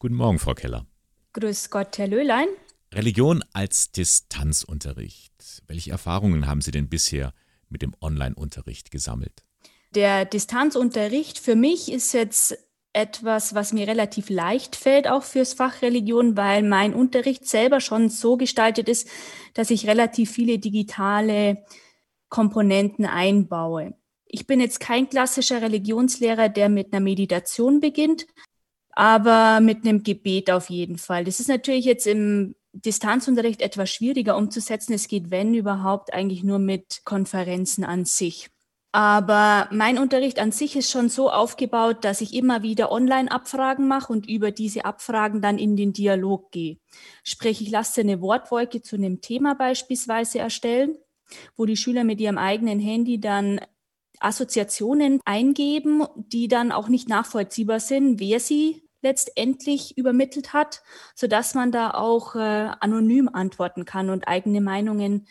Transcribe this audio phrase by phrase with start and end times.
[0.00, 0.86] Guten Morgen, Frau Keller.
[1.32, 2.46] Grüß Gott, Herr Löhlein.
[2.94, 5.64] Religion als Distanzunterricht.
[5.66, 7.34] Welche Erfahrungen haben Sie denn bisher
[7.68, 9.42] mit dem Online-Unterricht gesammelt?
[9.96, 12.56] Der Distanzunterricht für mich ist jetzt
[12.92, 18.08] etwas, was mir relativ leicht fällt, auch fürs Fach Religion, weil mein Unterricht selber schon
[18.08, 19.08] so gestaltet ist,
[19.54, 21.64] dass ich relativ viele digitale
[22.28, 23.94] Komponenten einbaue.
[24.26, 28.26] Ich bin jetzt kein klassischer Religionslehrer, der mit einer Meditation beginnt,
[28.98, 31.24] aber mit einem Gebet auf jeden Fall.
[31.24, 34.92] Das ist natürlich jetzt im Distanzunterricht etwas schwieriger umzusetzen.
[34.92, 38.50] Es geht, wenn überhaupt, eigentlich nur mit Konferenzen an sich.
[38.90, 44.12] Aber mein Unterricht an sich ist schon so aufgebaut, dass ich immer wieder Online-Abfragen mache
[44.12, 46.78] und über diese Abfragen dann in den Dialog gehe.
[47.22, 50.96] Sprich, ich lasse eine Wortwolke zu einem Thema beispielsweise erstellen,
[51.56, 53.60] wo die Schüler mit ihrem eigenen Handy dann
[54.18, 60.82] Assoziationen eingeben, die dann auch nicht nachvollziehbar sind, wer sie letztendlich übermittelt hat,
[61.14, 65.26] sodass man da auch äh, anonym antworten kann und eigene Meinungen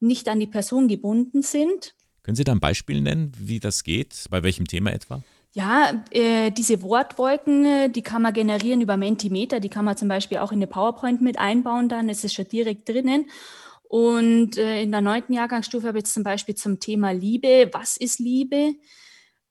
[0.00, 1.94] nicht an die Person gebunden sind.
[2.22, 4.26] Können Sie da ein Beispiel nennen, wie das geht?
[4.30, 5.22] Bei welchem Thema etwa?
[5.52, 9.58] Ja, äh, diese Wortwolken, äh, die kann man generieren über Mentimeter.
[9.58, 12.46] Die kann man zum Beispiel auch in eine PowerPoint mit einbauen, dann ist es schon
[12.46, 13.26] direkt drinnen.
[13.82, 17.68] Und äh, in der neunten Jahrgangsstufe habe ich jetzt zum Beispiel zum Thema Liebe.
[17.72, 18.74] Was ist Liebe?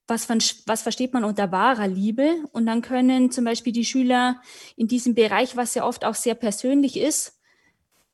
[0.10, 2.36] Was, von, was versteht man unter wahrer Liebe?
[2.52, 4.42] Und dann können zum Beispiel die Schüler
[4.76, 7.40] in diesem Bereich, was ja oft auch sehr persönlich ist,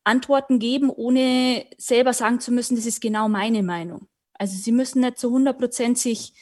[0.04, 4.08] Antworten geben, ohne selber sagen zu müssen, das ist genau meine Meinung.
[4.34, 6.34] Also sie müssen nicht zu 100 Prozent sich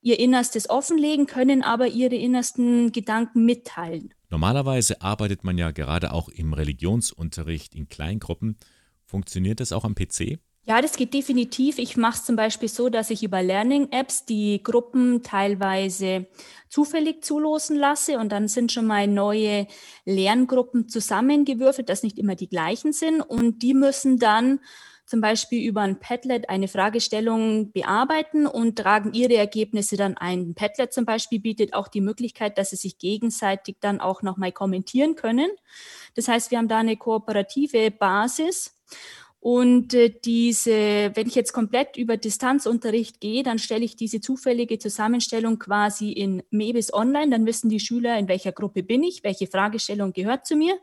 [0.00, 4.14] ihr Innerstes offenlegen, können aber ihre innersten Gedanken mitteilen.
[4.30, 8.56] Normalerweise arbeitet man ja gerade auch im Religionsunterricht in Kleingruppen.
[9.04, 10.38] Funktioniert das auch am PC?
[10.66, 11.78] Ja, das geht definitiv.
[11.78, 16.26] Ich mache es zum Beispiel so, dass ich über Learning-Apps die Gruppen teilweise
[16.68, 19.66] zufällig zulosen lasse und dann sind schon mal neue
[20.04, 24.60] Lerngruppen zusammengewürfelt, dass nicht immer die gleichen sind und die müssen dann
[25.06, 30.54] zum Beispiel über ein Padlet eine Fragestellung bearbeiten und tragen ihre Ergebnisse dann ein.
[30.54, 35.16] Padlet zum Beispiel bietet auch die Möglichkeit, dass sie sich gegenseitig dann auch nochmal kommentieren
[35.16, 35.50] können.
[36.14, 38.76] Das heißt, wir haben da eine kooperative Basis.
[39.40, 44.78] Und äh, diese, wenn ich jetzt komplett über Distanzunterricht gehe, dann stelle ich diese zufällige
[44.78, 47.30] Zusammenstellung quasi in Mebis online.
[47.30, 50.78] Dann wissen die Schüler, in welcher Gruppe bin ich, welche Fragestellung gehört zu mir.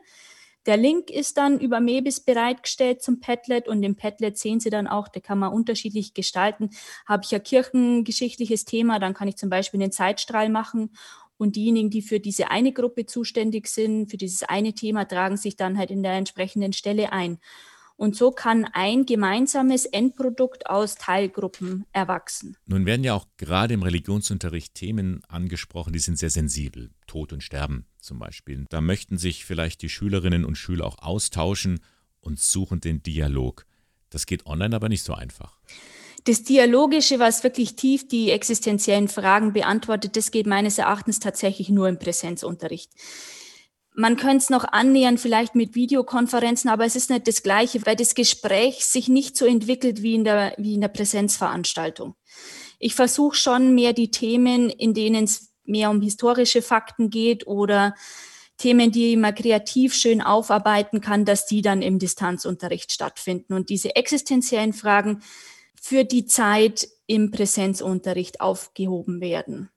[0.66, 4.88] Der Link ist dann über Mebis bereitgestellt zum Padlet und im Padlet sehen Sie dann
[4.88, 6.70] auch, da kann man unterschiedlich gestalten.
[7.06, 10.90] Habe ich ein kirchengeschichtliches Thema, dann kann ich zum Beispiel einen Zeitstrahl machen
[11.38, 15.56] und diejenigen, die für diese eine Gruppe zuständig sind, für dieses eine Thema, tragen sich
[15.56, 17.38] dann halt in der entsprechenden Stelle ein.
[17.98, 22.56] Und so kann ein gemeinsames Endprodukt aus Teilgruppen erwachsen.
[22.66, 26.90] Nun werden ja auch gerade im Religionsunterricht Themen angesprochen, die sind sehr sensibel.
[27.08, 28.66] Tod und Sterben zum Beispiel.
[28.68, 31.80] Da möchten sich vielleicht die Schülerinnen und Schüler auch austauschen
[32.20, 33.66] und suchen den Dialog.
[34.10, 35.58] Das geht online aber nicht so einfach.
[36.22, 41.88] Das Dialogische, was wirklich tief die existenziellen Fragen beantwortet, das geht meines Erachtens tatsächlich nur
[41.88, 42.92] im Präsenzunterricht.
[43.98, 47.96] Man könnte es noch annähern, vielleicht mit Videokonferenzen, aber es ist nicht das Gleiche, weil
[47.96, 52.14] das Gespräch sich nicht so entwickelt wie in der, wie in der Präsenzveranstaltung.
[52.78, 57.96] Ich versuche schon mehr die Themen, in denen es mehr um historische Fakten geht oder
[58.56, 63.96] Themen, die man kreativ schön aufarbeiten kann, dass die dann im Distanzunterricht stattfinden und diese
[63.96, 65.22] existenziellen Fragen
[65.74, 69.70] für die Zeit im Präsenzunterricht aufgehoben werden.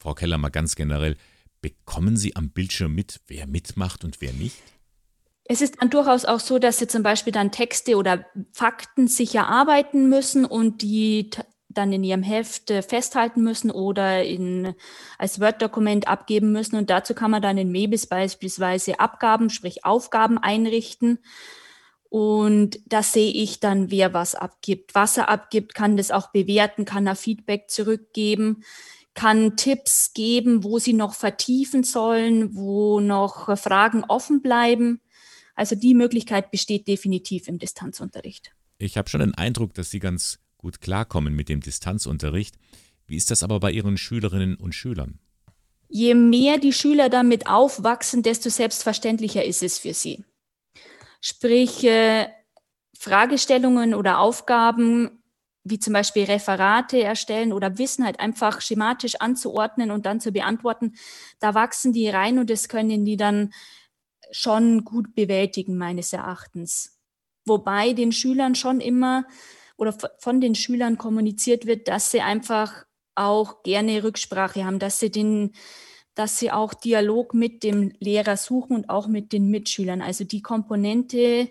[0.00, 1.16] Frau Keller, mal ganz generell,
[1.64, 4.58] Bekommen Sie am Bildschirm mit, wer mitmacht und wer nicht?
[5.46, 9.48] Es ist dann durchaus auch so, dass Sie zum Beispiel dann Texte oder Fakten sicher
[9.48, 11.30] arbeiten müssen und die
[11.70, 14.74] dann in Ihrem Heft äh, festhalten müssen oder in,
[15.16, 16.76] als Word-Dokument abgeben müssen.
[16.76, 21.18] Und dazu kann man dann in Mebis beispielsweise Abgaben, sprich Aufgaben einrichten.
[22.10, 24.94] Und da sehe ich dann, wer was abgibt.
[24.94, 28.62] Was er abgibt, kann das auch bewerten, kann er Feedback zurückgeben
[29.14, 35.00] kann Tipps geben, wo sie noch vertiefen sollen, wo noch Fragen offen bleiben.
[35.54, 38.52] Also die Möglichkeit besteht definitiv im Distanzunterricht.
[38.78, 42.56] Ich habe schon den Eindruck, dass Sie ganz gut klarkommen mit dem Distanzunterricht.
[43.06, 45.20] Wie ist das aber bei Ihren Schülerinnen und Schülern?
[45.88, 50.24] Je mehr die Schüler damit aufwachsen, desto selbstverständlicher ist es für sie.
[51.20, 52.26] Sprich, äh,
[52.98, 55.22] Fragestellungen oder Aufgaben
[55.64, 60.94] wie zum Beispiel Referate erstellen oder Wissen halt einfach schematisch anzuordnen und dann zu beantworten,
[61.40, 63.52] da wachsen die rein und das können die dann
[64.30, 66.98] schon gut bewältigen, meines Erachtens.
[67.46, 69.24] Wobei den Schülern schon immer
[69.76, 72.84] oder von den Schülern kommuniziert wird, dass sie einfach
[73.14, 75.52] auch gerne Rücksprache haben, dass sie den
[76.14, 80.00] dass sie auch Dialog mit dem Lehrer suchen und auch mit den Mitschülern.
[80.00, 81.50] Also die Komponente,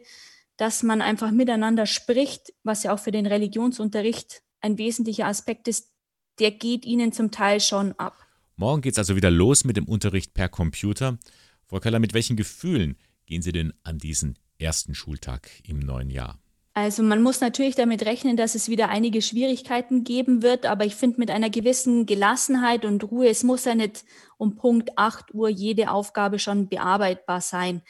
[0.58, 5.92] dass man einfach miteinander spricht, was ja auch für den Religionsunterricht ein wesentlicher Aspekt ist,
[6.40, 8.18] der geht ihnen zum Teil schon ab.
[8.56, 11.18] Morgen geht es also wieder los mit dem Unterricht per Computer.
[11.66, 16.40] Frau Keller, mit welchen Gefühlen gehen Sie denn an diesen ersten Schultag im neuen Jahr?
[16.76, 20.96] Also man muss natürlich damit rechnen, dass es wieder einige Schwierigkeiten geben wird, aber ich
[20.96, 24.06] finde mit einer gewissen Gelassenheit und Ruhe, es muss ja nicht
[24.38, 27.84] um Punkt 8 Uhr jede Aufgabe schon bearbeitbar sein.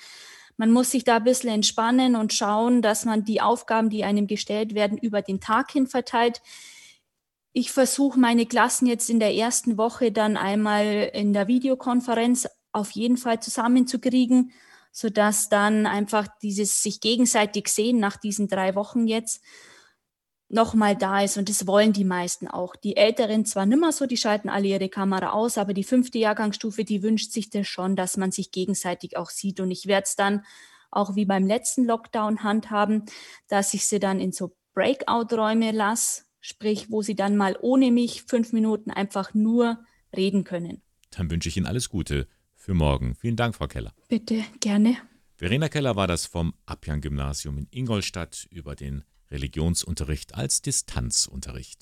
[0.58, 4.28] Man muss sich da ein bisschen entspannen und schauen, dass man die Aufgaben, die einem
[4.28, 6.42] gestellt werden, über den Tag hin verteilt.
[7.52, 12.92] Ich versuche meine Klassen jetzt in der ersten Woche dann einmal in der Videokonferenz auf
[12.92, 14.52] jeden Fall zusammenzukriegen
[14.94, 19.44] sodass dann einfach dieses sich gegenseitig sehen nach diesen drei Wochen jetzt
[20.50, 21.38] nochmal da ist.
[21.38, 22.76] Und das wollen die meisten auch.
[22.76, 26.84] Die Älteren zwar nimmer so, die schalten alle ihre Kamera aus, aber die fünfte Jahrgangsstufe,
[26.84, 29.60] die wünscht sich das schon, dass man sich gegenseitig auch sieht.
[29.60, 30.46] Und ich werde es dann
[30.92, 33.06] auch wie beim letzten Lockdown handhaben,
[33.48, 38.24] dass ich sie dann in so Breakout-Räume lasse, sprich, wo sie dann mal ohne mich
[38.24, 39.84] fünf Minuten einfach nur
[40.16, 40.82] reden können.
[41.12, 43.16] Dann wünsche ich Ihnen alles Gute für morgen.
[43.16, 43.94] Vielen Dank, Frau Keller.
[44.08, 44.98] Bitte, gerne.
[45.36, 51.82] Verena Keller war das vom Abjan-Gymnasium in Ingolstadt über den Religionsunterricht als Distanzunterricht.